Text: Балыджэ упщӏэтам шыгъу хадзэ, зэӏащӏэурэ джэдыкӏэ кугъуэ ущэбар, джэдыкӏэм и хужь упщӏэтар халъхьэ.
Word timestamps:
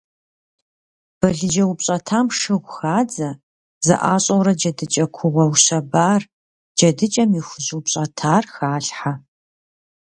Балыджэ 1.19 1.63
упщӏэтам 1.71 2.27
шыгъу 2.39 2.71
хадзэ, 2.77 3.29
зэӏащӏэурэ 3.85 4.53
джэдыкӏэ 4.59 5.05
кугъуэ 5.15 5.43
ущэбар, 5.53 6.21
джэдыкӏэм 6.77 7.31
и 7.39 7.41
хужь 7.47 7.71
упщӏэтар 7.77 8.43
халъхьэ. 8.53 9.13